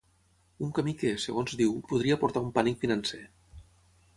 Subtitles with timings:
[0.67, 3.21] Un camí que, segons diu, podria portar un pànic financer.